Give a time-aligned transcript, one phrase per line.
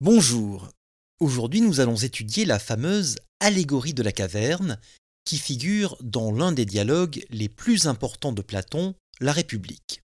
[0.00, 0.70] Bonjour.
[1.18, 4.78] Aujourd'hui, nous allons étudier la fameuse allégorie de la caverne
[5.24, 10.02] qui figure dans l'un des dialogues les plus importants de Platon, La République.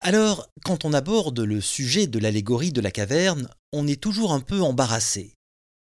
[0.00, 4.38] Alors, quand on aborde le sujet de l'allégorie de la caverne, on est toujours un
[4.38, 5.34] peu embarrassé.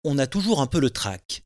[0.03, 1.41] On a toujours un peu le trac.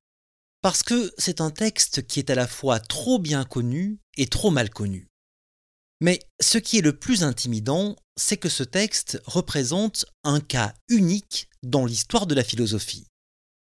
[0.62, 4.52] Parce que c'est un texte qui est à la fois trop bien connu et trop
[4.52, 5.07] mal connu.
[6.02, 11.49] Mais ce qui est le plus intimidant, c'est que ce texte représente un cas unique
[11.63, 13.08] dans l'histoire de la philosophie,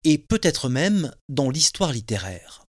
[0.03, 2.63] et peut-être même dans l'histoire littéraire.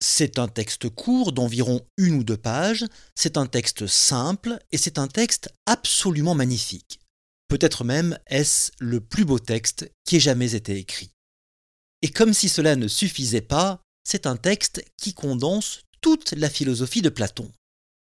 [0.00, 4.98] C'est un texte court d'environ une ou deux pages, c'est un texte simple, et c'est
[4.98, 7.00] un texte absolument magnifique.
[7.48, 11.10] Peut-être même est-ce le plus beau texte qui ait jamais été écrit.
[12.02, 17.02] Et comme si cela ne suffisait pas, c'est un texte qui condense toute la philosophie
[17.02, 17.50] de Platon.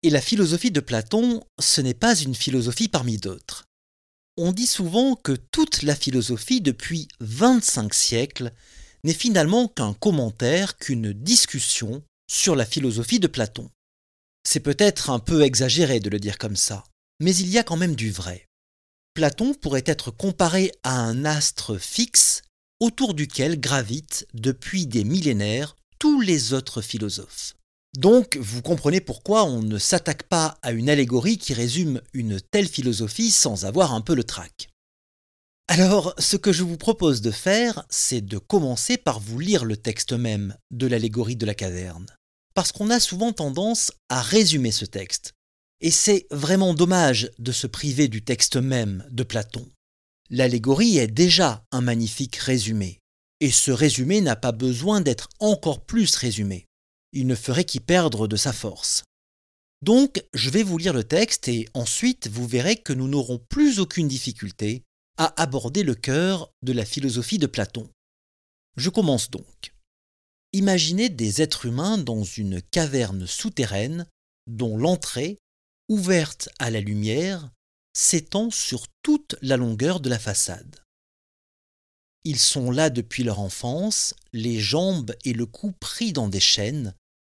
[0.01, 3.65] Et la philosophie de Platon, ce n'est pas une philosophie parmi d'autres.
[4.37, 8.53] On dit souvent que toute la philosophie depuis 25 siècles
[9.03, 13.69] n'est finalement qu'un commentaire, qu'une discussion sur la philosophie de Platon.
[14.47, 16.85] C'est peut-être un peu exagéré de le dire comme ça,
[17.19, 18.45] mais il y a quand même du vrai.
[19.13, 22.43] Platon pourrait être comparé à un astre fixe
[22.79, 27.55] autour duquel gravitent depuis des millénaires tous les autres philosophes.
[27.97, 32.67] Donc, vous comprenez pourquoi on ne s'attaque pas à une allégorie qui résume une telle
[32.67, 34.69] philosophie sans avoir un peu le trac.
[35.67, 39.77] Alors, ce que je vous propose de faire, c'est de commencer par vous lire le
[39.77, 42.05] texte même de l'allégorie de la caverne.
[42.53, 45.33] Parce qu'on a souvent tendance à résumer ce texte.
[45.81, 49.67] Et c'est vraiment dommage de se priver du texte même de Platon.
[50.29, 52.99] L'allégorie est déjà un magnifique résumé.
[53.39, 56.68] Et ce résumé n'a pas besoin d'être encore plus résumé
[57.11, 59.03] il ne ferait qu'y perdre de sa force.
[59.81, 63.79] Donc, je vais vous lire le texte et ensuite vous verrez que nous n'aurons plus
[63.79, 64.83] aucune difficulté
[65.17, 67.89] à aborder le cœur de la philosophie de Platon.
[68.75, 69.73] Je commence donc.
[70.53, 74.07] Imaginez des êtres humains dans une caverne souterraine
[74.47, 75.37] dont l'entrée,
[75.87, 77.51] ouverte à la lumière,
[77.93, 80.83] s'étend sur toute la longueur de la façade.
[82.23, 86.93] Ils sont là depuis leur enfance, les jambes et le cou pris dans des chaînes,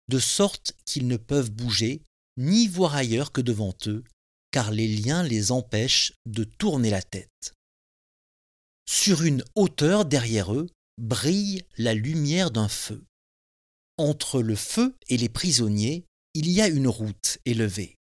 [0.10, 2.02] de sorte qu'ils ne peuvent bouger
[2.38, 4.04] ni voir ailleurs que devant eux,
[4.52, 7.54] car les liens les empêchent de tourner la tête.
[8.90, 13.04] Sur une hauteur derrière eux brille la lumière d'un feu.
[13.98, 17.98] Entre le feu et les prisonniers, il y a une route élevée.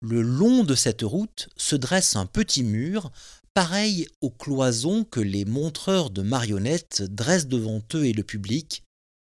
[0.00, 3.10] Le long de cette route se dresse un petit mur,
[3.54, 8.82] pareil aux cloisons que les montreurs de marionnettes dressent devant eux et le public,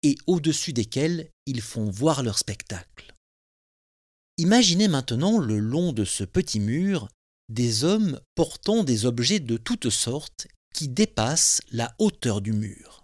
[0.06, 3.16] et au-dessus desquels ils font voir leur spectacle.
[4.38, 7.08] Imaginez maintenant le long de ce petit mur
[7.50, 13.02] des hommes portant des objets de toutes sortes qui dépassent la hauteur du mur.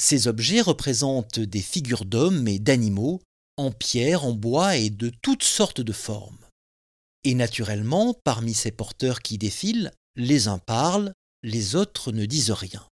[0.00, 3.20] Ces objets représentent des figures d'hommes et d'animaux,
[3.56, 6.38] en pierre, en bois et de toutes sortes de formes.
[7.24, 11.12] Et naturellement, parmi ces porteurs qui défilent, les uns parlent,
[11.42, 12.86] les autres ne disent rien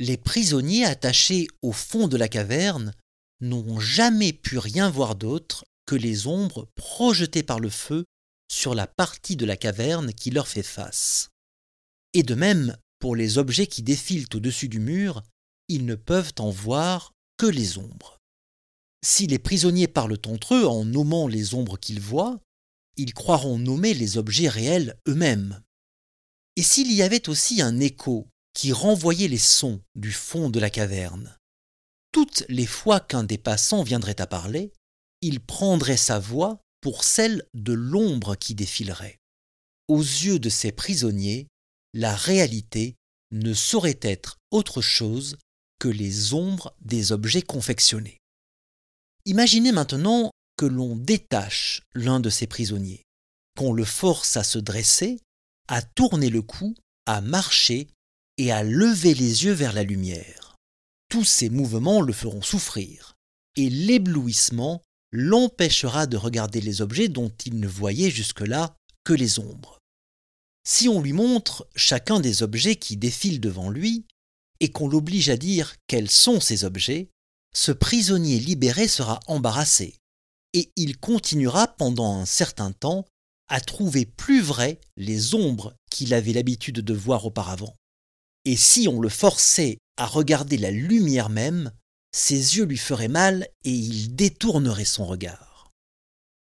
[0.00, 2.94] les prisonniers attachés au fond de la caverne
[3.42, 8.06] n'ont jamais pu rien voir d'autre que les ombres projetées par le feu
[8.50, 11.28] sur la partie de la caverne qui leur fait face.
[12.14, 15.22] Et de même, pour les objets qui défilent au-dessus du mur,
[15.68, 18.16] ils ne peuvent en voir que les ombres.
[19.04, 22.40] Si les prisonniers parlent entre eux en nommant les ombres qu'ils voient,
[22.96, 25.60] ils croiront nommer les objets réels eux-mêmes.
[26.56, 28.26] Et s'il y avait aussi un écho
[28.60, 31.34] qui renvoyait les sons du fond de la caverne.
[32.12, 34.70] Toutes les fois qu'un des passants viendrait à parler,
[35.22, 39.16] il prendrait sa voix pour celle de l'ombre qui défilerait.
[39.88, 41.46] Aux yeux de ces prisonniers,
[41.94, 42.96] la réalité
[43.30, 45.38] ne saurait être autre chose
[45.78, 48.18] que les ombres des objets confectionnés.
[49.24, 53.04] Imaginez maintenant que l'on détache l'un de ces prisonniers,
[53.56, 55.18] qu'on le force à se dresser,
[55.66, 56.74] à tourner le cou,
[57.06, 57.88] à marcher
[58.40, 60.56] et à lever les yeux vers la lumière.
[61.10, 63.12] Tous ces mouvements le feront souffrir,
[63.54, 64.80] et l'éblouissement
[65.12, 69.78] l'empêchera de regarder les objets dont il ne voyait jusque-là que les ombres.
[70.66, 74.06] Si on lui montre chacun des objets qui défilent devant lui,
[74.60, 77.10] et qu'on l'oblige à dire quels sont ces objets,
[77.54, 79.98] ce prisonnier libéré sera embarrassé,
[80.54, 83.04] et il continuera pendant un certain temps
[83.48, 87.76] à trouver plus vraies les ombres qu'il avait l'habitude de voir auparavant
[88.44, 91.72] et si on le forçait à regarder la lumière même,
[92.12, 95.70] ses yeux lui feraient mal et il détournerait son regard.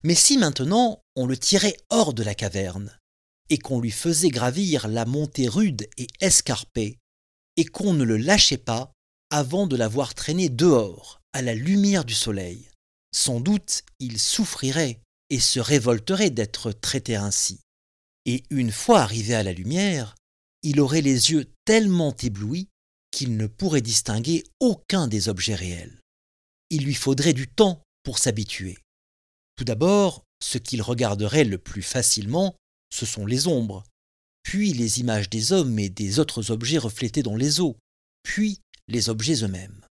[0.04, 2.98] Mais si maintenant on le tirait hors de la caverne,
[3.50, 6.98] et qu'on lui faisait gravir la montée rude et escarpée,
[7.58, 8.92] et qu'on ne le lâchait pas
[9.30, 12.70] avant de l'avoir traîné dehors, à la lumière du soleil.
[13.16, 15.00] Sans doute il souffrirait
[15.30, 17.60] et se révolterait d'être traité ainsi.
[18.26, 20.16] Et une fois arrivé à la lumière,
[20.64, 22.70] il aurait les yeux tellement éblouis
[23.12, 26.02] qu'il ne pourrait distinguer aucun des objets réels.
[26.70, 28.78] Il lui faudrait du temps pour s'habituer.
[29.56, 32.56] Tout d'abord, ce qu'il regarderait le plus facilement,
[32.92, 33.84] ce sont les ombres,
[34.42, 37.78] puis les images des hommes et des autres objets reflétés dans les eaux,
[38.24, 39.86] puis les objets eux-mêmes.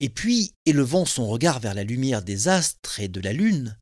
[0.00, 3.78] Et puis, élevant son regard vers la lumière des astres et de la lune,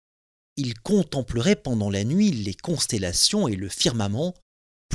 [0.56, 4.34] il contemplerait pendant la nuit les constellations et le firmament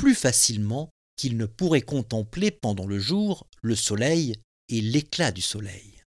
[0.00, 4.34] plus facilement qu'il ne pourrait contempler pendant le jour le soleil
[4.70, 6.02] et l'éclat du soleil.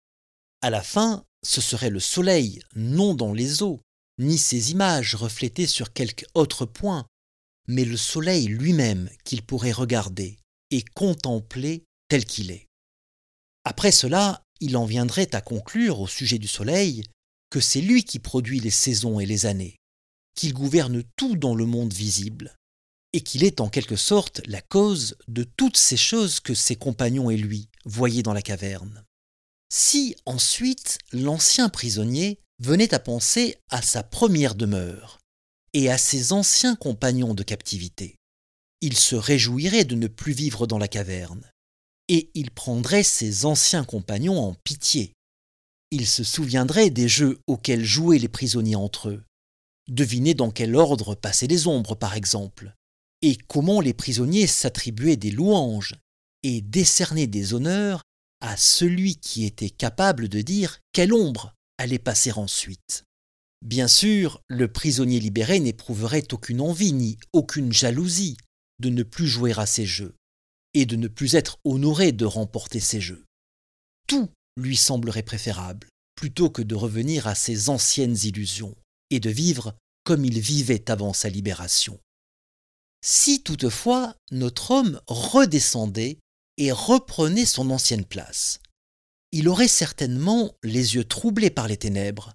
[0.62, 3.80] À la fin, ce serait le soleil, non dans les eaux,
[4.18, 7.06] ni ses images reflétées sur quelque autre point,
[7.68, 10.40] mais le soleil lui-même qu'il pourrait regarder
[10.72, 12.66] et contempler tel qu'il est.
[13.64, 17.04] Après cela, il en viendrait à conclure au sujet du soleil
[17.48, 19.76] que c'est lui qui produit les saisons et les années,
[20.34, 22.56] qu'il gouverne tout dans le monde visible,
[23.14, 27.30] et qu'il est en quelque sorte la cause de toutes ces choses que ses compagnons
[27.30, 29.04] et lui voyaient dans la caverne.
[29.72, 35.20] Si ensuite l'ancien prisonnier venait à penser à sa première demeure
[35.74, 38.16] et à ses anciens compagnons de captivité,
[38.80, 41.48] il se réjouirait de ne plus vivre dans la caverne,
[42.08, 45.12] et il prendrait ses anciens compagnons en pitié.
[45.92, 49.22] Il se souviendrait des jeux auxquels jouaient les prisonniers entre eux.
[49.86, 52.74] Deviner dans quel ordre passaient les ombres, par exemple,
[53.22, 55.94] et comment les prisonniers s'attribuaient des louanges
[56.42, 58.02] et décernaient des honneurs
[58.40, 63.04] à celui qui était capable de dire quelle ombre allait passer ensuite.
[63.64, 68.36] Bien sûr, le prisonnier libéré n'éprouverait aucune envie ni aucune jalousie
[68.78, 70.14] de ne plus jouer à ces jeux
[70.74, 73.24] et de ne plus être honoré de remporter ces jeux.
[74.06, 78.76] Tout lui semblerait préférable, plutôt que de revenir à ses anciennes illusions,
[79.10, 81.98] et de vivre comme il vivait avant sa libération.
[83.06, 86.20] Si toutefois notre homme redescendait
[86.56, 88.60] et reprenait son ancienne place,
[89.30, 92.32] il aurait certainement les yeux troublés par les ténèbres,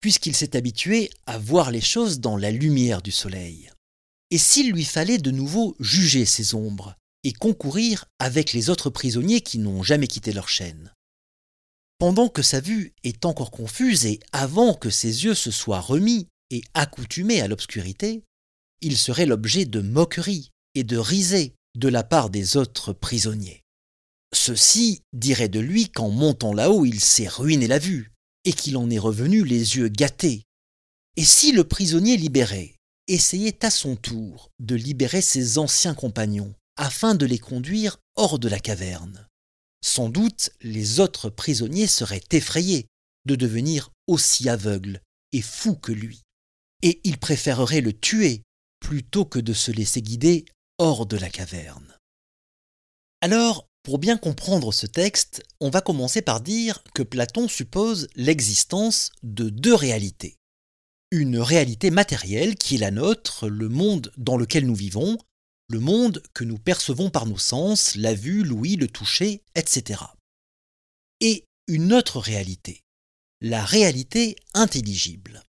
[0.00, 3.70] puisqu'il s'est habitué à voir les choses dans la lumière du soleil.
[4.32, 9.42] Et s'il lui fallait de nouveau juger ces ombres, et concourir avec les autres prisonniers
[9.42, 10.92] qui n'ont jamais quitté leur chaîne.
[11.98, 16.26] Pendant que sa vue est encore confuse et avant que ses yeux se soient remis
[16.50, 18.24] et accoutumés à l'obscurité,
[18.82, 23.62] il serait l'objet de moqueries et de risées de la part des autres prisonniers.
[24.32, 28.12] Ceux-ci diraient de lui qu'en montant là-haut il s'est ruiné la vue,
[28.44, 30.44] et qu'il en est revenu les yeux gâtés.
[31.16, 32.76] Et si le prisonnier libéré
[33.08, 38.48] essayait à son tour de libérer ses anciens compagnons, afin de les conduire hors de
[38.48, 39.26] la caverne.
[39.84, 42.86] Sans doute les autres prisonniers seraient effrayés
[43.26, 45.00] de devenir aussi aveugles
[45.32, 46.22] et fous que lui,
[46.82, 48.42] et ils préféreraient le tuer
[48.80, 50.44] plutôt que de se laisser guider
[50.78, 51.96] hors de la caverne.
[53.20, 59.10] Alors, pour bien comprendre ce texte, on va commencer par dire que Platon suppose l'existence
[59.22, 60.36] de deux réalités.
[61.10, 65.18] Une réalité matérielle qui est la nôtre, le monde dans lequel nous vivons,
[65.68, 70.02] le monde que nous percevons par nos sens, la vue, l'ouïe, le toucher, etc.
[71.20, 72.82] Et une autre réalité,
[73.40, 75.42] la réalité intelligible.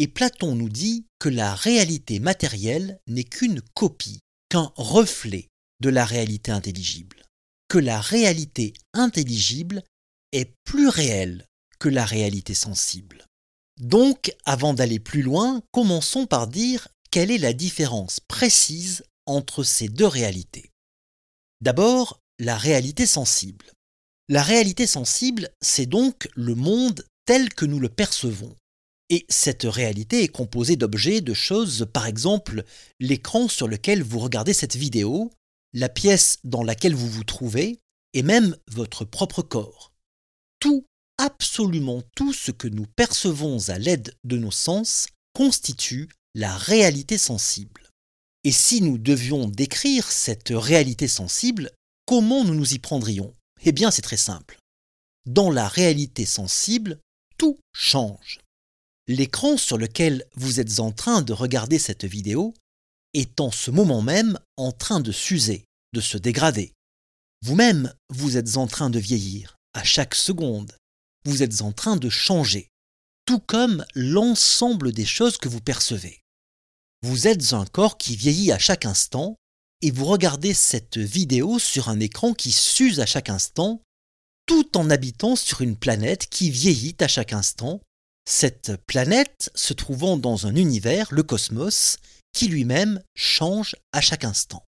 [0.00, 5.48] Et Platon nous dit que la réalité matérielle n'est qu'une copie, qu'un reflet
[5.80, 7.24] de la réalité intelligible,
[7.66, 9.82] que la réalité intelligible
[10.30, 11.44] est plus réelle
[11.80, 13.26] que la réalité sensible.
[13.80, 19.88] Donc, avant d'aller plus loin, commençons par dire quelle est la différence précise entre ces
[19.88, 20.70] deux réalités.
[21.60, 23.66] D'abord, la réalité sensible.
[24.28, 28.54] La réalité sensible, c'est donc le monde tel que nous le percevons.
[29.10, 32.64] Et cette réalité est composée d'objets, de choses, par exemple
[33.00, 35.30] l'écran sur lequel vous regardez cette vidéo,
[35.72, 37.80] la pièce dans laquelle vous vous trouvez,
[38.12, 39.92] et même votre propre corps.
[40.60, 40.84] Tout,
[41.18, 47.90] absolument tout ce que nous percevons à l'aide de nos sens constitue la réalité sensible.
[48.44, 51.70] Et si nous devions décrire cette réalité sensible,
[52.06, 53.34] comment nous nous y prendrions?
[53.62, 54.58] Eh bien c'est très simple.
[55.26, 56.98] Dans la réalité sensible,
[57.36, 58.40] tout change.
[59.08, 62.52] L'écran sur lequel vous êtes en train de regarder cette vidéo
[63.14, 66.74] est en ce moment même en train de s'user, de se dégrader.
[67.42, 70.76] Vous-même, vous êtes en train de vieillir à chaque seconde.
[71.24, 72.68] Vous êtes en train de changer,
[73.24, 76.20] tout comme l'ensemble des choses que vous percevez.
[77.02, 79.36] Vous êtes un corps qui vieillit à chaque instant,
[79.80, 83.80] et vous regardez cette vidéo sur un écran qui s'use à chaque instant,
[84.44, 87.80] tout en habitant sur une planète qui vieillit à chaque instant,
[88.28, 91.96] cette planète se trouvant dans un univers, le cosmos,
[92.34, 94.66] qui lui-même change à chaque instant.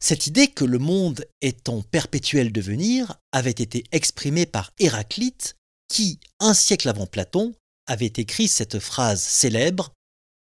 [0.00, 5.54] Cette idée que le monde est en perpétuel devenir avait été exprimée par Héraclite,
[5.86, 7.54] qui, un siècle avant Platon,
[7.86, 9.92] avait écrit cette phrase célèbre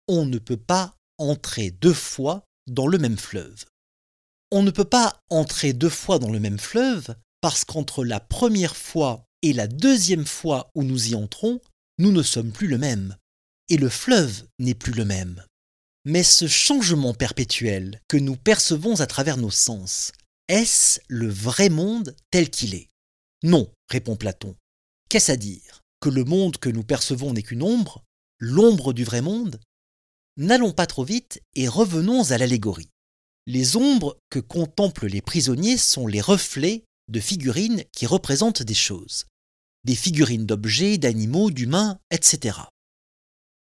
[0.07, 3.65] On ne peut pas entrer deux fois dans le même fleuve.
[4.51, 8.77] On ne peut pas entrer deux fois dans le même fleuve parce qu'entre la première
[8.77, 11.59] fois et la deuxième fois où nous y entrons,
[11.99, 13.17] nous ne sommes plus le même.
[13.69, 15.43] Et le fleuve n'est plus le même.
[16.05, 20.13] Mais ce changement perpétuel que nous percevons à travers nos sens,
[20.47, 22.89] est-ce le vrai monde tel qu'il est?
[23.43, 24.55] Non, répond Platon.
[25.09, 25.81] Qu'est-ce à dire?
[25.99, 28.03] Que le monde que nous percevons n'est qu'une ombre?
[28.39, 29.59] L'ombre du vrai monde?
[30.37, 32.89] N'allons pas trop vite et revenons à l'allégorie.
[33.45, 39.25] Les ombres que contemplent les prisonniers sont les reflets de figurines qui représentent des choses.
[39.85, 42.57] Des figurines d'objets, d'animaux, d'humains, etc.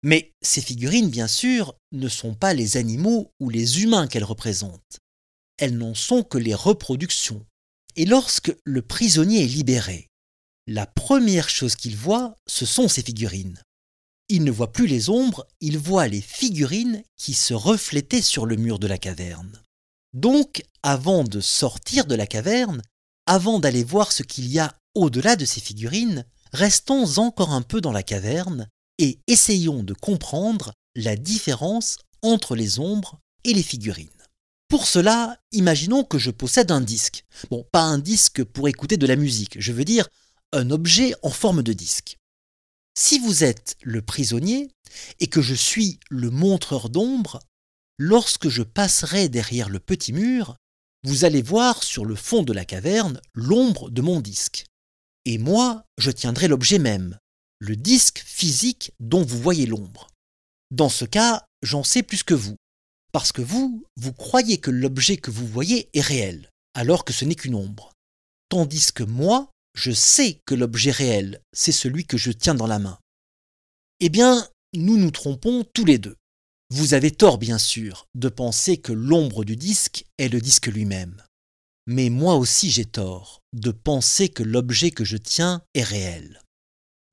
[0.03, 4.99] Mais ces figurines, bien sûr, ne sont pas les animaux ou les humains qu'elles représentent.
[5.59, 7.45] Elles n'en sont que les reproductions.
[7.97, 10.09] Et lorsque le prisonnier est libéré,
[10.67, 13.61] la première chose qu'il voit, ce sont ces figurines.
[14.29, 18.57] Il ne voit plus les ombres, il voit les figurines qui se reflétaient sur le
[18.57, 19.61] mur de la caverne.
[20.15, 22.83] Donc, avant de sortir de la caverne,
[23.27, 27.81] avant d'aller voir ce qu'il y a au-delà de ces figurines, restons encore un peu
[27.81, 28.69] dans la caverne
[28.99, 34.09] et essayons de comprendre la différence entre les ombres et les figurines.
[34.69, 37.25] Pour cela, imaginons que je possède un disque.
[37.51, 40.09] Bon, pas un disque pour écouter de la musique, je veux dire
[40.53, 42.19] un objet en forme de disque.
[42.95, 44.71] Si vous êtes le prisonnier
[45.19, 47.41] et que je suis le montreur d'ombre,
[47.99, 50.57] lorsque je passerai derrière le petit mur,
[51.05, 54.67] vous allez voir sur le fond de la caverne l'ombre de mon disque.
[55.25, 57.19] Et moi, je tiendrai l'objet même,
[57.59, 60.09] le disque physique dont vous voyez l'ombre.
[60.71, 62.57] Dans ce cas, j'en sais plus que vous,
[63.13, 67.25] parce que vous, vous croyez que l'objet que vous voyez est réel, alors que ce
[67.25, 67.93] n'est qu'une ombre.
[68.49, 72.79] Tandis que moi, je sais que l'objet réel, c'est celui que je tiens dans la
[72.79, 72.99] main.
[74.01, 76.17] Eh bien, nous nous trompons tous les deux.
[76.71, 81.23] Vous avez tort, bien sûr, de penser que l'ombre du disque est le disque lui-même.
[81.87, 86.41] Mais moi aussi j'ai tort de penser que l'objet que je tiens est réel.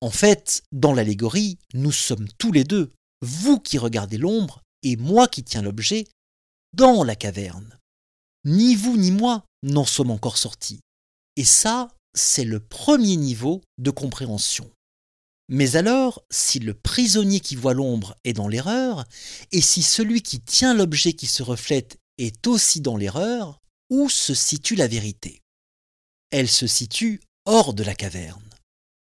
[0.01, 5.27] En fait, dans l'allégorie, nous sommes tous les deux, vous qui regardez l'ombre et moi
[5.27, 6.05] qui tiens l'objet,
[6.73, 7.77] dans la caverne.
[8.45, 10.79] Ni vous ni moi n'en sommes encore sortis.
[11.35, 14.69] Et ça, c'est le premier niveau de compréhension.
[15.49, 19.05] Mais alors, si le prisonnier qui voit l'ombre est dans l'erreur,
[19.51, 23.58] et si celui qui tient l'objet qui se reflète est aussi dans l'erreur,
[23.89, 25.41] où se situe la vérité
[26.31, 28.49] Elle se situe hors de la caverne.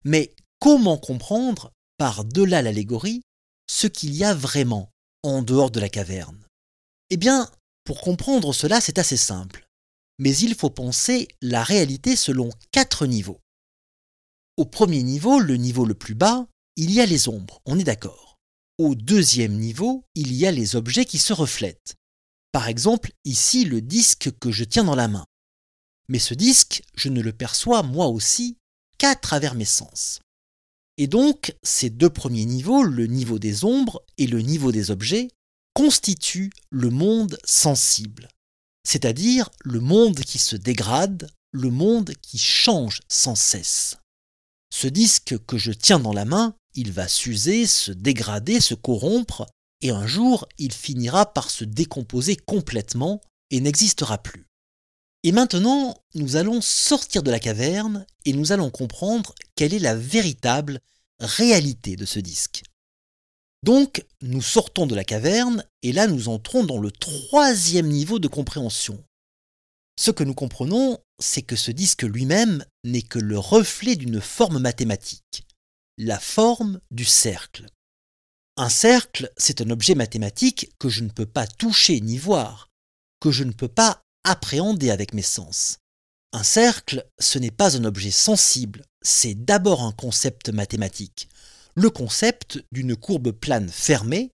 [0.05, 3.21] Mais Comment comprendre, par-delà l'allégorie,
[3.69, 4.91] ce qu'il y a vraiment
[5.21, 6.43] en dehors de la caverne?
[7.11, 7.49] Eh bien,
[7.83, 9.67] pour comprendre cela, c'est assez simple.
[10.17, 13.39] Mais il faut penser la réalité selon quatre niveaux.
[14.57, 17.83] Au premier niveau, le niveau le plus bas, il y a les ombres, on est
[17.83, 18.37] d'accord.
[18.79, 21.95] Au deuxième niveau, il y a les objets qui se reflètent.
[22.57, 25.25] Par exemple, ici le disque que je tiens dans la main.
[26.09, 28.57] Mais ce disque, je ne le perçois moi aussi
[28.97, 30.21] qu'à travers mes sens.
[30.97, 35.27] Et donc, ces deux premiers niveaux, le niveau des ombres et le niveau des objets,
[35.75, 38.27] constituent le monde sensible,
[38.83, 43.97] c'est-à-dire le monde qui se dégrade, le monde qui change sans cesse.
[44.73, 49.45] Ce disque que je tiens dans la main, il va s'user, se dégrader, se corrompre,
[49.81, 54.47] et un jour il finira par se décomposer complètement et n'existera plus.
[55.23, 59.95] Et maintenant, nous allons sortir de la caverne et nous allons comprendre quelle est la
[59.95, 60.79] véritable
[61.19, 62.63] réalité de ce disque.
[63.63, 68.27] Donc, nous sortons de la caverne et là nous entrons dans le troisième niveau de
[68.27, 69.03] compréhension.
[69.99, 74.59] Ce que nous comprenons, c'est que ce disque lui-même n'est que le reflet d'une forme
[74.59, 75.47] mathématique,
[75.97, 77.65] la forme du cercle.
[78.59, 82.71] Un cercle, c'est un objet mathématique que je ne peux pas toucher ni voir,
[83.19, 85.77] que je ne peux pas appréhender avec mes sens.
[86.33, 91.29] Un cercle, ce n'est pas un objet sensible, c'est d'abord un concept mathématique.
[91.75, 94.31] Le concept d'une courbe plane fermée,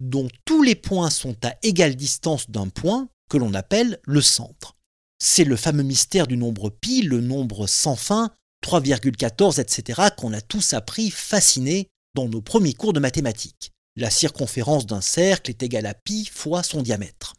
[0.00, 4.74] dont tous les points sont à égale distance d'un point que l'on appelle le centre.
[5.18, 8.32] C'est le fameux mystère du nombre pi, le nombre sans fin,
[8.64, 13.72] 3,14, etc., qu'on a tous appris fascinés dans nos premiers cours de mathématiques.
[13.94, 17.34] La circonférence d'un cercle est égale à pi fois son diamètre.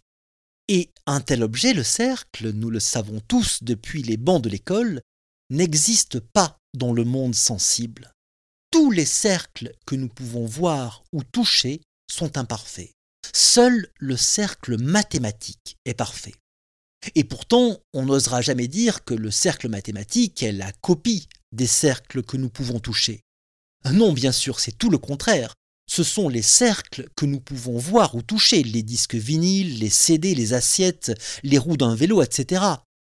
[0.68, 5.02] Et un tel objet, le cercle, nous le savons tous depuis les bancs de l'école,
[5.50, 8.14] n'existe pas dans le monde sensible.
[8.70, 11.82] Tous les cercles que nous pouvons voir ou toucher
[12.12, 12.92] sont imparfaits.
[13.34, 16.36] Seul le cercle mathématique est parfait.
[17.16, 22.24] Et pourtant, on n'osera jamais dire que le cercle mathématique est la copie des cercles
[22.24, 23.22] que nous pouvons toucher.
[23.94, 25.54] Non, bien sûr, c'est tout le contraire.
[25.90, 30.36] Ce sont les cercles que nous pouvons voir ou toucher, les disques vinyles, les CD,
[30.36, 31.14] les assiettes,
[31.44, 32.64] les roues d'un vélo, etc.,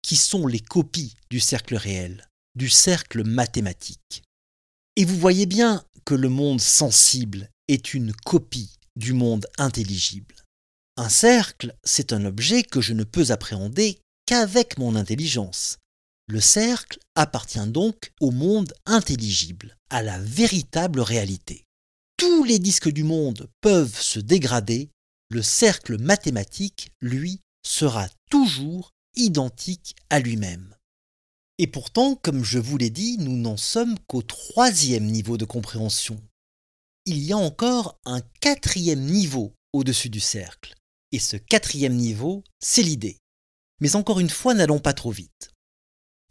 [0.02, 4.24] qui sont les copies du cercle réel, du cercle mathématique.
[4.96, 10.36] Et vous voyez bien que le monde sensible est une copie du monde intelligible.
[10.98, 15.78] Un cercle, c'est un objet que je ne peux appréhender qu'avec mon intelligence.
[16.28, 21.66] Le cercle appartient donc au monde intelligible, à la véritable réalité.
[22.18, 24.90] Tous les disques du monde peuvent se dégrader,
[25.30, 30.76] le cercle mathématique, lui, sera toujours identique à lui-même.
[31.58, 36.22] Et pourtant, comme je vous l'ai dit, nous n'en sommes qu'au troisième niveau de compréhension.
[37.06, 40.74] Il y a encore un quatrième niveau au-dessus du cercle.
[41.12, 43.18] Et ce quatrième niveau, c'est l'idée.
[43.82, 45.53] Mais encore une fois, n'allons pas trop vite.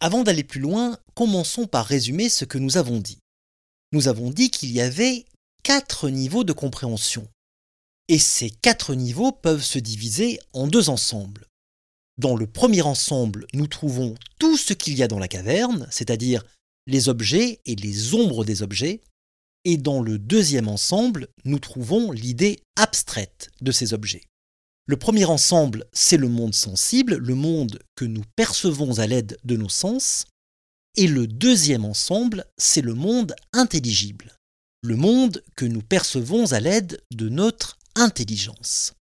[0.02, 3.18] Avant d'aller plus loin, commençons par résumer ce que nous avons dit.
[3.92, 5.26] Nous avons dit qu'il y avait
[5.62, 7.28] quatre niveaux de compréhension.
[8.09, 11.47] Et ces quatre niveaux peuvent se diviser en deux ensembles.
[12.18, 16.44] Dans le premier ensemble, nous trouvons tout ce qu'il y a dans la caverne, c'est-à-dire
[16.88, 19.02] les objets et les ombres des objets,
[19.64, 24.25] et dans le deuxième ensemble, nous trouvons l'idée abstraite de ces objets.
[24.87, 29.57] Le premier ensemble, c'est le monde sensible, le monde que nous percevons à l'aide de
[29.57, 30.27] nos sens,
[30.97, 34.37] et le deuxième ensemble, c'est le monde intelligible,
[34.83, 38.95] le monde que nous percevons à l'aide de notre intelligence.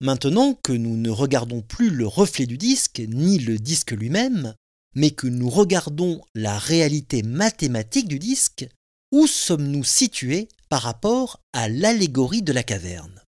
[0.00, 4.54] Maintenant que nous ne regardons plus le reflet du disque, ni le disque lui-même,
[4.94, 8.66] mais que nous regardons la réalité mathématique du disque,
[9.12, 13.22] où sommes-nous situés par rapport à l'allégorie de la caverne?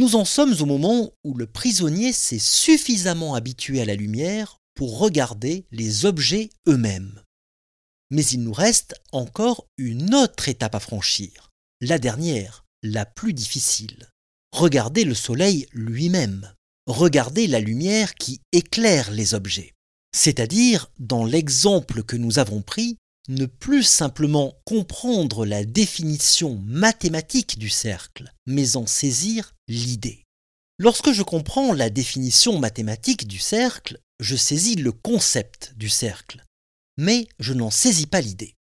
[0.00, 4.98] Nous en sommes au moment où le prisonnier s'est suffisamment habitué à la lumière pour
[4.98, 7.20] regarder les objets eux-mêmes.
[8.10, 11.50] Mais il nous reste encore une autre étape à franchir,
[11.82, 14.08] la dernière, la plus difficile.
[14.52, 16.50] Regardez le soleil lui-même,
[16.86, 19.74] regardez la lumière qui éclaire les objets.
[20.16, 22.96] C'est-à-dire, dans l'exemple que nous avons pris,
[23.28, 30.24] ne plus simplement comprendre la définition mathématique du cercle, mais en saisir l'idée.
[30.78, 36.44] Lorsque je comprends la définition mathématique du cercle, je saisis le concept du cercle,
[36.96, 38.56] mais je n'en saisis pas l'idée.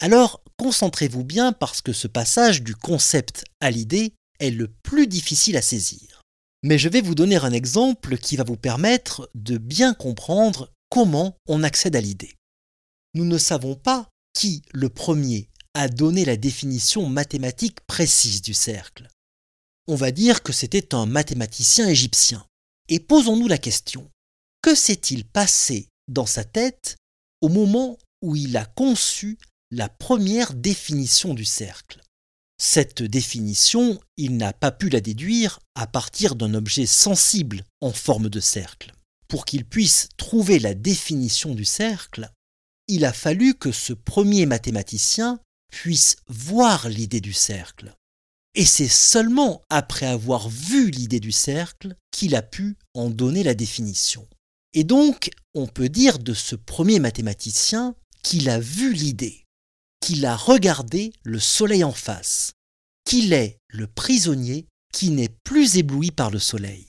[0.00, 5.56] Alors, concentrez-vous bien parce que ce passage du concept à l'idée est le plus difficile
[5.56, 6.22] à saisir.
[6.62, 11.36] Mais je vais vous donner un exemple qui va vous permettre de bien comprendre comment
[11.48, 12.34] on accède à l'idée.
[13.14, 19.08] Nous ne savons pas qui, le premier, a donné la définition mathématique précise du cercle.
[19.88, 22.44] On va dire que c'était un mathématicien égyptien.
[22.88, 24.10] Et posons-nous la question,
[24.62, 26.96] que s'est-il passé dans sa tête
[27.40, 29.38] au moment où il a conçu
[29.70, 32.00] la première définition du cercle?
[32.58, 38.28] Cette définition, il n'a pas pu la déduire à partir d'un objet sensible en forme
[38.28, 38.92] de cercle.
[39.28, 42.30] Pour qu'il puisse trouver la définition du cercle,
[42.88, 45.38] il a fallu que ce premier mathématicien
[45.70, 47.94] puisse voir l'idée du cercle.
[48.56, 53.54] Et c'est seulement après avoir vu l'idée du cercle qu'il a pu en donner la
[53.54, 54.26] définition.
[54.74, 59.46] Et donc, on peut dire de ce premier mathématicien qu'il a vu l'idée
[60.06, 62.52] qu'il a regardé le soleil en face,
[63.04, 66.86] qu'il est le prisonnier qui n'est plus ébloui par le soleil.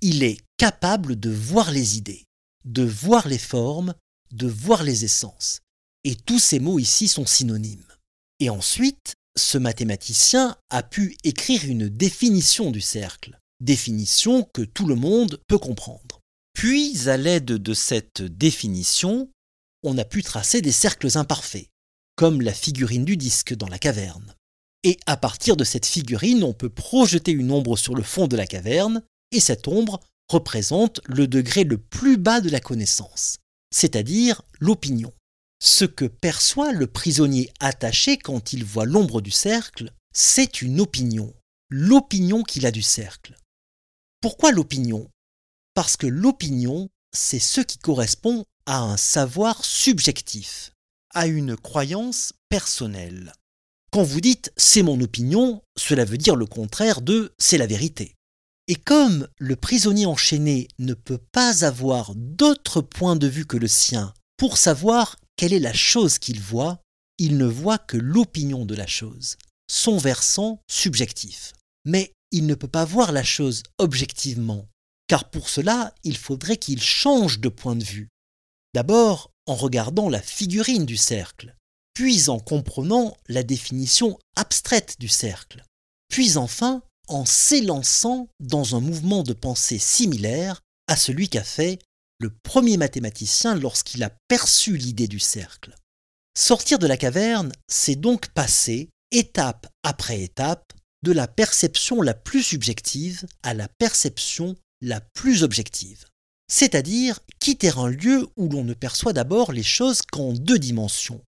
[0.00, 2.24] Il est capable de voir les idées,
[2.64, 3.94] de voir les formes,
[4.32, 5.60] de voir les essences.
[6.02, 7.92] Et tous ces mots ici sont synonymes.
[8.40, 14.94] Et ensuite, ce mathématicien a pu écrire une définition du cercle, définition que tout le
[14.94, 16.20] monde peut comprendre.
[16.54, 19.30] Puis, à l'aide de cette définition,
[19.82, 21.68] on a pu tracer des cercles imparfaits,
[22.16, 24.34] comme la figurine du disque dans la caverne.
[24.82, 28.36] Et à partir de cette figurine, on peut projeter une ombre sur le fond de
[28.36, 33.36] la caverne, et cette ombre représente le degré le plus bas de la connaissance,
[33.70, 35.12] c'est-à-dire l'opinion.
[35.58, 41.34] Ce que perçoit le prisonnier attaché quand il voit l'ombre du cercle, c'est une opinion,
[41.70, 43.36] l'opinion qu'il a du cercle.
[44.20, 45.08] Pourquoi l'opinion?
[45.74, 50.72] Parce que l'opinion, c'est ce qui correspond à un savoir subjectif
[51.16, 53.32] à une croyance personnelle.
[53.90, 58.14] Quand vous dites c'est mon opinion, cela veut dire le contraire de c'est la vérité.
[58.68, 63.66] Et comme le prisonnier enchaîné ne peut pas avoir d'autre point de vue que le
[63.66, 66.80] sien pour savoir quelle est la chose qu'il voit,
[67.18, 69.36] il ne voit que l'opinion de la chose,
[69.68, 71.52] son versant subjectif.
[71.84, 74.68] Mais il ne peut pas voir la chose objectivement,
[75.08, 78.08] car pour cela, il faudrait qu'il change de point de vue.
[78.74, 81.54] D'abord en regardant la figurine du cercle,
[81.94, 85.64] puis en comprenant la définition abstraite du cercle,
[86.08, 91.78] puis enfin en s'élançant dans un mouvement de pensée similaire à celui qu'a fait
[92.18, 95.74] le premier mathématicien lorsqu'il a perçu l'idée du cercle.
[96.36, 102.42] Sortir de la caverne, c'est donc passer, étape après étape, de la perception la plus
[102.42, 106.04] subjective à la perception la plus objective.
[106.48, 111.22] C'est-à-dire quitter un lieu où l'on ne perçoit d'abord les choses qu'en deux dimensions.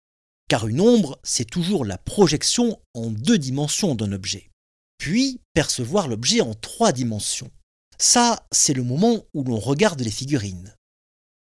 [0.47, 4.49] Car une ombre, c'est toujours la projection en deux dimensions d'un objet.
[4.97, 7.51] Puis percevoir l'objet en trois dimensions.
[7.97, 10.73] Ça, c'est le moment où l'on regarde les figurines.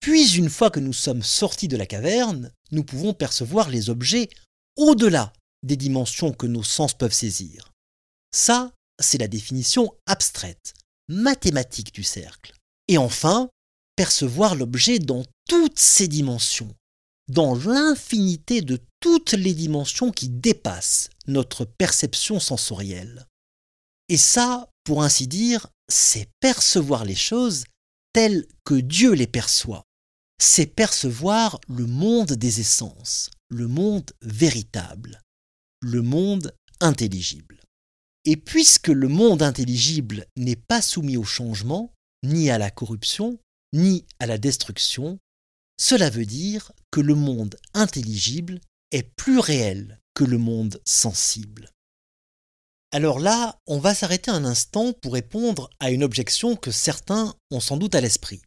[0.01, 4.29] Puis une fois que nous sommes sortis de la caverne, nous pouvons percevoir les objets
[4.77, 7.73] au-delà des dimensions que nos sens peuvent saisir.
[8.35, 10.75] Ça, c'est la définition abstraite,
[11.09, 12.53] mathématique du cercle.
[12.89, 13.49] Et enfin,
[13.97, 16.75] percevoir l'objet dans toutes ses dimensions,
[17.29, 23.27] dans l'infinité de toutes les dimensions qui dépassent notre perception sensorielle.
[24.09, 27.65] Et ça, pour ainsi dire, c'est percevoir les choses
[28.13, 29.85] telles que Dieu les perçoit.
[30.41, 35.21] C'est percevoir le monde des essences, le monde véritable,
[35.81, 37.61] le monde intelligible.
[38.25, 41.93] Et puisque le monde intelligible n'est pas soumis au changement,
[42.25, 43.39] ni à la corruption,
[43.73, 45.19] ni à la destruction,
[45.79, 48.61] cela veut dire que le monde intelligible
[48.93, 51.69] est plus réel que le monde sensible.
[52.95, 57.61] Alors là, on va s'arrêter un instant pour répondre à une objection que certains ont
[57.61, 58.43] sans doute à l'esprit.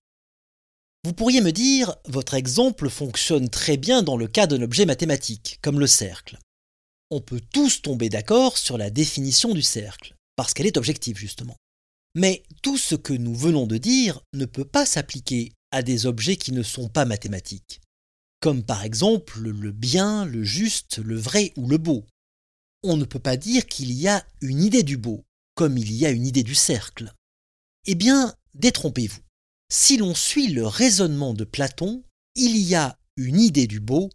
[1.03, 5.57] Vous pourriez me dire, votre exemple fonctionne très bien dans le cas d'un objet mathématique,
[5.63, 6.37] comme le cercle.
[7.09, 11.55] On peut tous tomber d'accord sur la définition du cercle, parce qu'elle est objective justement.
[12.13, 16.37] Mais tout ce que nous venons de dire ne peut pas s'appliquer à des objets
[16.37, 17.81] qui ne sont pas mathématiques,
[18.41, 22.05] comme par exemple le bien, le juste, le vrai ou le beau.
[22.87, 26.05] On ne peut pas dire qu'il y a une idée du beau, comme il y
[26.05, 27.11] a une idée du cercle.
[27.87, 29.21] Eh bien, détrompez-vous.
[29.71, 32.03] Si l'on suit le raisonnement de Platon,
[32.35, 34.11] il y a une idée du beau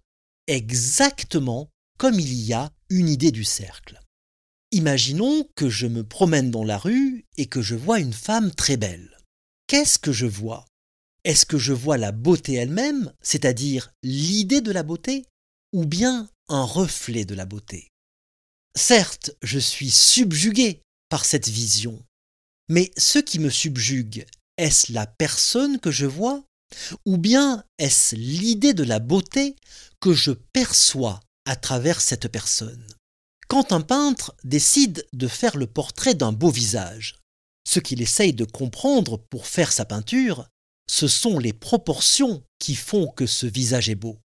[0.46, 4.00] exactement comme il y a une idée du cercle.
[4.70, 8.76] Imaginons que je me promène dans la rue et que je vois une femme très
[8.76, 9.18] belle.
[9.66, 10.64] Qu'est-ce que je vois?
[11.24, 15.26] Est-ce que je vois la beauté elle-même, c'est-à-dire l'idée de la beauté,
[15.72, 17.89] ou bien un reflet de la beauté?
[18.76, 22.02] Certes, je suis subjugué par cette vision,
[22.68, 26.44] mais ce qui me subjugue, est-ce la personne que je vois,
[27.04, 29.56] ou bien est-ce l'idée de la beauté
[30.00, 32.86] que je perçois à travers cette personne?
[33.48, 37.16] Quand un peintre décide de faire le portrait d'un beau visage,
[37.66, 40.46] ce qu'il essaye de comprendre pour faire sa peinture,
[40.88, 44.18] ce sont les proportions qui font que ce visage est beau.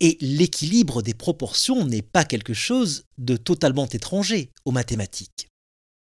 [0.00, 5.48] Et l'équilibre des proportions n'est pas quelque chose de totalement étranger aux mathématiques.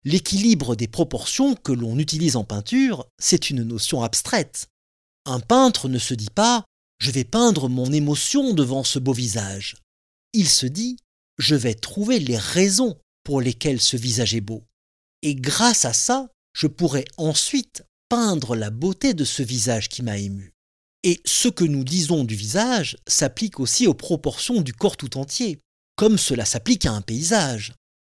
[0.04, 4.68] L'équilibre des proportions que l'on utilise en peinture, c'est une notion abstraite.
[5.26, 6.58] Un peintre ne se dit pas⁇
[6.98, 9.76] je vais peindre mon émotion devant ce beau visage⁇
[10.32, 10.96] Il se dit
[11.38, 14.64] je vais trouver les raisons pour lesquelles ce visage est beau.
[15.22, 20.18] Et grâce à ça, je pourrai ensuite peindre la beauté de ce visage qui m'a
[20.18, 20.52] ému.
[21.02, 25.60] Et ce que nous disons du visage s'applique aussi aux proportions du corps tout entier,
[25.96, 27.72] comme cela s'applique à un paysage.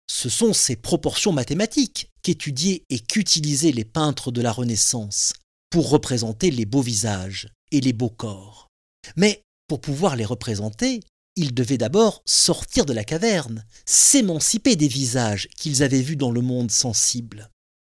[0.10, 5.34] Ce sont ces proportions mathématiques qu'étudiaient et qu'utilisaient les peintres de la Renaissance
[5.70, 8.70] pour représenter les beaux visages et les beaux corps.
[9.18, 11.02] Mais pour pouvoir les représenter,
[11.36, 16.42] ils devaient d'abord sortir de la caverne, s'émanciper des visages qu'ils avaient vus dans le
[16.42, 17.50] monde sensible,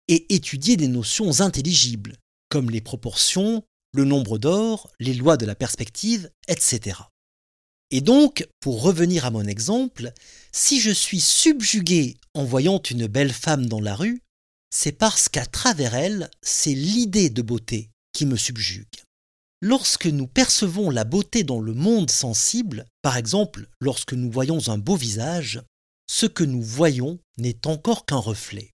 [0.07, 2.17] et étudier des notions intelligibles,
[2.49, 6.97] comme les proportions, le nombre d'or, les lois de la perspective, etc.
[7.91, 10.11] Et donc, pour revenir à mon exemple,
[10.51, 14.21] si je suis subjugué en voyant une belle femme dans la rue,
[14.69, 18.85] c'est parce qu'à travers elle, c'est l'idée de beauté qui me subjugue.
[19.61, 24.77] Lorsque nous percevons la beauté dans le monde sensible, par exemple lorsque nous voyons un
[24.77, 25.61] beau visage,
[26.07, 28.71] ce que nous voyons n'est encore qu'un reflet.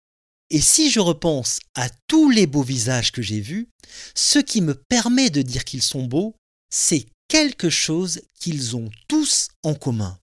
[0.49, 3.69] Et si je repense à tous les beaux visages que j'ai vus,
[4.15, 6.35] ce qui me permet de dire qu'ils sont beaux,
[6.71, 10.19] c'est quelque chose qu'ils ont tous en commun.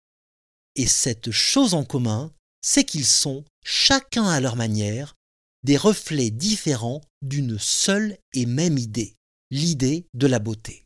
[0.75, 5.15] Et cette chose en commun, c'est qu'ils sont, chacun à leur manière,
[5.63, 9.17] des reflets différents d'une seule et même idée,
[9.51, 10.85] l'idée de la beauté.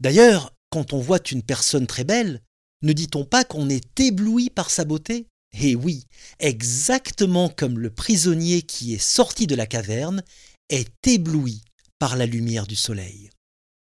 [0.00, 2.42] D'ailleurs, quand on voit une personne très belle,
[2.82, 5.26] ne dit-on pas qu'on est ébloui par sa beauté?
[5.52, 6.04] Eh oui,
[6.38, 10.22] exactement comme le prisonnier qui est sorti de la caverne
[10.68, 11.62] est ébloui
[11.98, 13.30] par la lumière du soleil.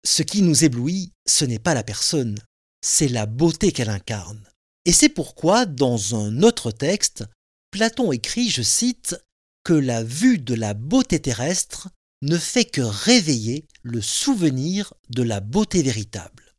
[0.04, 2.38] Ce qui nous éblouit, ce n'est pas la personne,
[2.82, 4.46] c'est la beauté qu'elle incarne.
[4.84, 7.24] Et c'est pourquoi, dans un autre texte,
[7.70, 9.16] Platon écrit, je cite,
[9.64, 11.88] que la vue de la beauté terrestre
[12.20, 16.54] ne fait que réveiller le souvenir de la beauté véritable.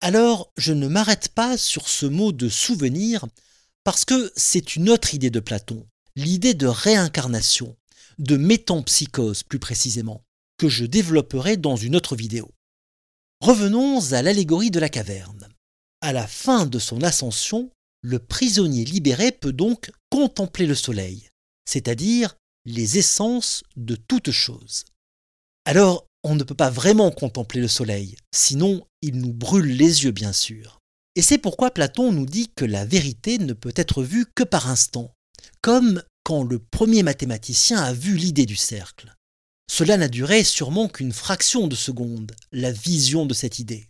[0.00, 3.24] Alors, je ne m'arrête pas sur ce mot de souvenir
[3.84, 7.76] parce que c'est une autre idée de Platon, l'idée de réincarnation,
[8.18, 10.22] de métampsychose plus précisément,
[10.58, 12.50] que je développerai dans une autre vidéo.
[13.40, 15.48] Revenons à l'allégorie de la caverne.
[16.00, 17.70] À la fin de son ascension,
[18.02, 21.28] le prisonnier libéré peut donc contempler le soleil,
[21.64, 24.84] c'est-à-dire les essences de toute chose.
[25.64, 30.12] Alors, on ne peut pas vraiment contempler le soleil, sinon il nous brûle les yeux
[30.12, 30.81] bien sûr.
[31.14, 34.68] Et c'est pourquoi Platon nous dit que la vérité ne peut être vue que par
[34.68, 35.14] instant,
[35.60, 39.14] comme quand le premier mathématicien a vu l'idée du cercle.
[39.70, 43.88] Cela n'a duré sûrement qu'une fraction de seconde, la vision de cette idée.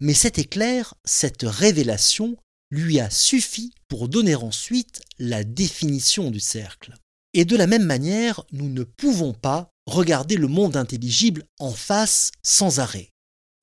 [0.00, 2.36] Mais cet éclair, cette révélation,
[2.70, 6.94] lui a suffi pour donner ensuite la définition du cercle.
[7.34, 12.30] Et de la même manière, nous ne pouvons pas regarder le monde intelligible en face
[12.42, 13.10] sans arrêt.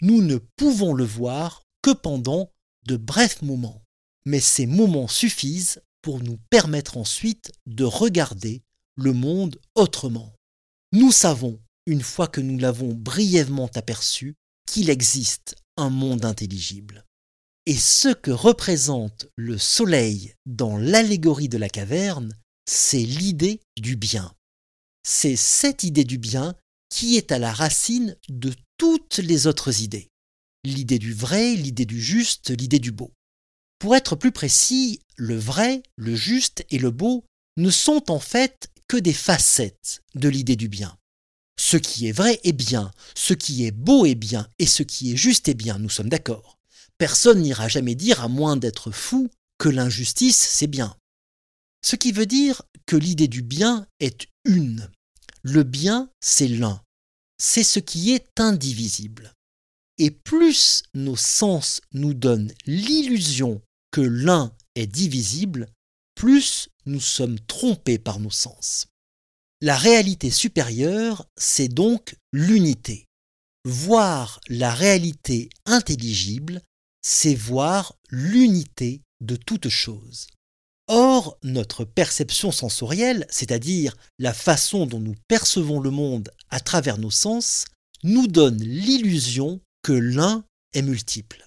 [0.01, 2.51] Nous ne pouvons le voir que pendant
[2.85, 3.83] de brefs moments.
[4.25, 8.61] Mais ces moments suffisent pour nous permettre ensuite de regarder
[8.95, 10.33] le monde autrement.
[10.91, 17.05] Nous savons, une fois que nous l'avons brièvement aperçu, qu'il existe un monde intelligible.
[17.65, 22.33] Et ce que représente le soleil dans l'allégorie de la caverne,
[22.65, 24.33] c'est l'idée du bien.
[25.03, 26.55] C'est cette idée du bien
[26.89, 30.08] qui est à la racine de toutes les autres idées.
[30.63, 33.13] L'idée du vrai, l'idée du juste, l'idée du beau.
[33.79, 37.25] Pour être plus précis, le vrai, le juste et le beau
[37.57, 40.97] ne sont en fait que des facettes de l'idée du bien.
[41.57, 45.11] Ce qui est vrai est bien, ce qui est beau est bien, et ce qui
[45.11, 46.57] est juste est bien, nous sommes d'accord.
[46.97, 50.95] Personne n'ira jamais dire, à moins d'être fou, que l'injustice c'est bien.
[51.81, 54.89] Ce qui veut dire que l'idée du bien est une.
[55.43, 56.81] Le bien, c'est l'un.
[57.37, 59.33] C'est ce qui est indivisible.
[59.99, 65.67] Et plus nos sens nous donnent l'illusion que l'un est divisible,
[66.15, 68.87] plus nous sommes trompés par nos sens.
[69.61, 73.07] La réalité supérieure, c'est donc l'unité.
[73.65, 76.61] Voir la réalité intelligible,
[77.01, 80.27] c'est voir l'unité de toute chose.
[80.87, 87.11] Or, notre perception sensorielle, c'est-à-dire la façon dont nous percevons le monde à travers nos
[87.11, 87.65] sens,
[88.03, 89.59] nous donne l'illusion
[89.93, 91.45] l'un est multiple.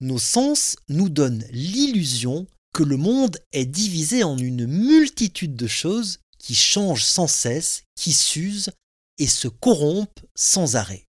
[0.00, 6.20] Nos sens nous donnent l'illusion que le monde est divisé en une multitude de choses
[6.38, 8.70] qui changent sans cesse, qui s'usent
[9.18, 11.06] et se corrompent sans arrêt.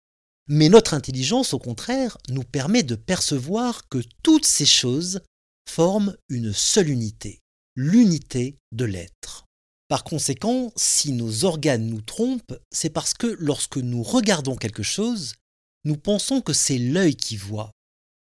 [0.49, 5.21] Mais notre intelligence, au contraire, nous permet de percevoir que toutes ces choses
[5.69, 7.41] forment une seule unité,
[7.75, 9.45] l'unité de l'être.
[9.89, 15.35] Par conséquent, si nos organes nous trompent, c'est parce que lorsque nous regardons quelque chose,
[15.87, 17.71] nous pensons que c'est l'œil qui voit.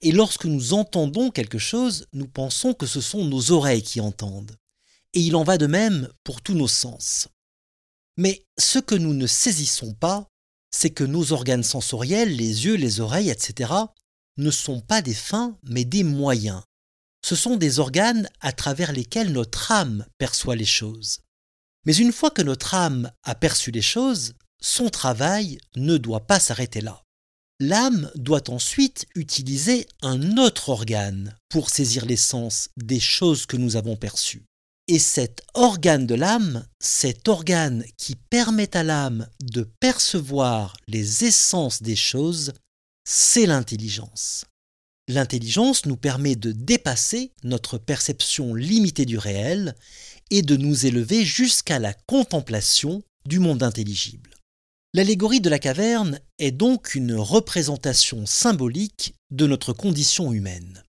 [0.02, 4.58] Et lorsque nous entendons quelque chose, nous pensons que ce sont nos oreilles qui entendent
[5.14, 7.28] et il en va de même pour tous nos sens.
[8.18, 10.28] Mais ce que nous ne saisissons pas,
[10.72, 13.74] c'est que nos organes sensoriels, les yeux, les oreilles, etc.,
[14.38, 16.64] ne sont pas des fins, mais des moyens.
[17.24, 21.20] Ce sont des organes à travers lesquels notre âme perçoit les choses.
[21.86, 26.40] Mais une fois que notre âme a perçu les choses, son travail ne doit pas
[26.40, 27.04] s'arrêter là.
[27.64, 33.96] L'âme doit ensuite utiliser un autre organe pour saisir l'essence des choses que nous avons
[33.96, 34.46] perçues.
[34.88, 41.84] Et cet organe de l'âme, cet organe qui permet à l'âme de percevoir les essences
[41.84, 42.54] des choses,
[43.08, 44.46] c'est l'intelligence.
[45.08, 49.76] L'intelligence nous permet de dépasser notre perception limitée du réel
[50.32, 54.31] et de nous élever jusqu'à la contemplation du monde intelligible.
[54.94, 60.84] L'allégorie de la caverne est donc une représentation symbolique de notre condition humaine.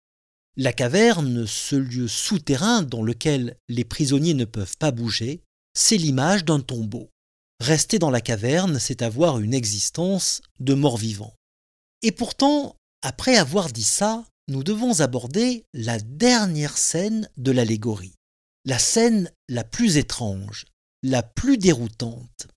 [0.56, 5.42] La caverne, ce lieu souterrain dans lequel les prisonniers ne peuvent pas bouger,
[5.74, 7.10] c'est l'image d'un tombeau.
[7.60, 11.34] Rester dans la caverne, c'est avoir une existence de mort-vivant.
[12.00, 18.14] Et pourtant, après avoir dit ça, nous devons aborder la dernière scène de l'allégorie,
[18.64, 20.64] la scène la plus étrange,
[21.02, 22.48] la plus déroutante.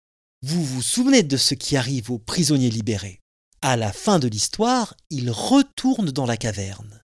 [0.46, 3.22] Vous vous souvenez de ce qui arrive aux prisonniers libérés
[3.62, 7.02] À la fin de l'histoire, il retourne dans la caverne.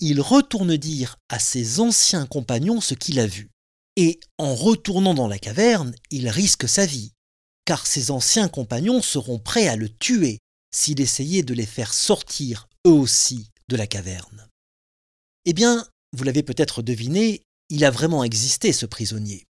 [0.00, 3.48] Il retourne dire à ses anciens compagnons ce qu'il a vu.
[3.96, 7.12] Et en retournant dans la caverne, il risque sa vie,
[7.64, 12.68] car ses anciens compagnons seront prêts à le tuer s'il essayait de les faire sortir
[12.86, 14.46] eux aussi de la caverne.
[15.46, 19.46] Eh bien, vous l'avez peut-être deviné, il a vraiment existé ce prisonnier.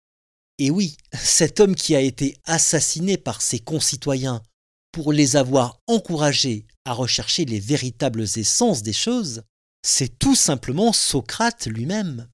[0.64, 4.44] Et oui, cet homme qui a été assassiné par ses concitoyens
[4.92, 9.42] pour les avoir encouragés à rechercher les véritables essences des choses,
[9.82, 12.28] c'est tout simplement Socrate lui-même.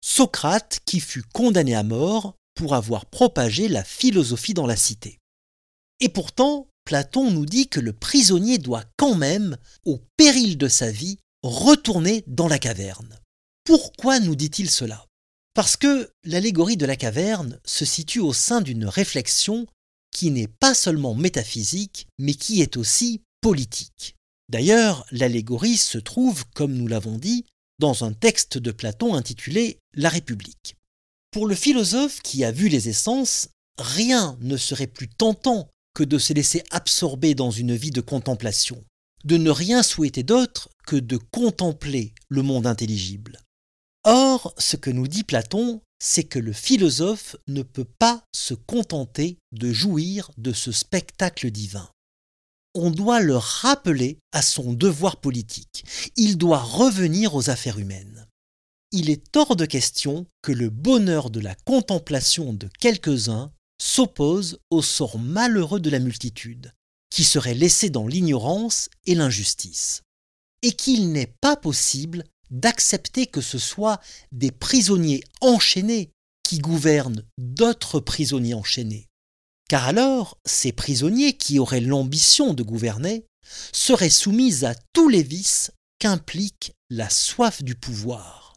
[0.00, 5.18] Socrate qui fut condamné à mort pour avoir propagé la philosophie dans la cité.
[6.00, 10.90] Et pourtant, Platon nous dit que le prisonnier doit quand même, au péril de sa
[10.90, 13.20] vie, retourner dans la caverne.
[13.64, 15.07] Pourquoi nous dit-il cela?
[15.58, 19.66] Parce que l'allégorie de la caverne se situe au sein d'une réflexion
[20.12, 24.14] qui n'est pas seulement métaphysique, mais qui est aussi politique.
[24.48, 27.44] D'ailleurs, l'allégorie se trouve, comme nous l'avons dit,
[27.80, 30.76] dans un texte de Platon intitulé La République.
[31.32, 36.18] Pour le philosophe qui a vu les essences, rien ne serait plus tentant que de
[36.18, 38.80] se laisser absorber dans une vie de contemplation,
[39.24, 43.40] de ne rien souhaiter d'autre que de contempler le monde intelligible.
[44.10, 49.38] Or, ce que nous dit Platon, c'est que le philosophe ne peut pas se contenter
[49.52, 51.88] de jouir de ce spectacle divin
[52.74, 55.84] on doit le rappeler à son devoir politique.
[56.16, 58.26] Il doit revenir aux affaires humaines.
[58.92, 64.80] Il est hors de question que le bonheur de la contemplation de quelques-uns s'oppose au
[64.80, 66.72] sort malheureux de la multitude,
[67.10, 70.02] qui serait laissée dans l'ignorance et l'injustice,
[70.62, 74.00] et qu'il n'est pas possible d'accepter que ce soit
[74.32, 76.10] des prisonniers enchaînés
[76.42, 79.06] qui gouvernent d'autres prisonniers enchaînés.
[79.68, 83.26] Car alors, ces prisonniers qui auraient l'ambition de gouverner
[83.72, 88.54] seraient soumis à tous les vices qu'implique la soif du pouvoir.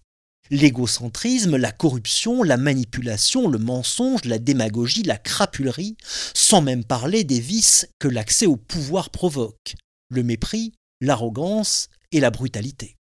[0.50, 5.96] L'égocentrisme, la corruption, la manipulation, le mensonge, la démagogie, la crapulerie,
[6.34, 9.76] sans même parler des vices que l'accès au pouvoir provoque,
[10.10, 12.98] le mépris, l'arrogance et la brutalité.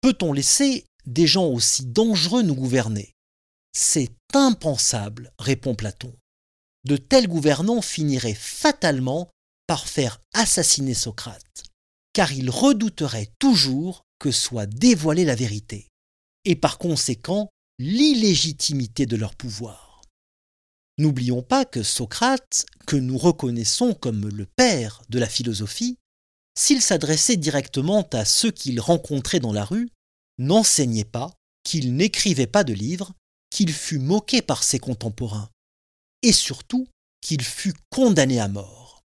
[0.00, 3.12] Peut-on laisser des gens aussi dangereux nous gouverner?
[3.72, 6.14] C'est impensable, répond Platon
[6.84, 9.30] de tels gouvernants finiraient fatalement
[9.66, 11.64] par faire assassiner Socrate,
[12.12, 15.88] car ils redouteraient toujours que soit dévoilée la vérité,
[16.44, 20.02] et par conséquent l'illégitimité de leur pouvoir.
[20.98, 25.96] N'oublions pas que Socrate, que nous reconnaissons comme le père de la philosophie,
[26.54, 29.88] s'il s'adressait directement à ceux qu'il rencontrait dans la rue,
[30.38, 31.32] n'enseignait pas,
[31.62, 33.12] qu'il n'écrivait pas de livres,
[33.50, 35.50] qu'il fut moqué par ses contemporains,
[36.22, 36.86] et surtout
[37.20, 39.02] qu'il fut condamné à mort.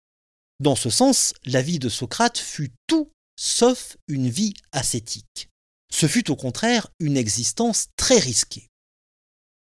[0.61, 5.49] Dans ce sens, la vie de Socrate fut tout sauf une vie ascétique.
[5.93, 8.69] Ce fut au contraire une existence très risquée.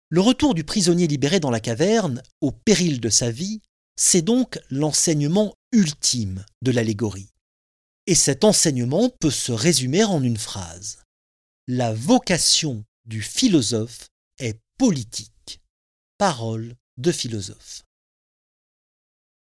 [0.10, 3.62] Le retour du prisonnier libéré dans la caverne, au péril de sa vie,
[3.98, 7.30] c'est donc l'enseignement ultime de l'allégorie.
[8.08, 11.04] Et cet enseignement peut se résumer en une phrase.
[11.68, 14.08] La vocation du philosophe
[14.40, 15.62] est politique.
[16.18, 17.84] Parole de philosophe.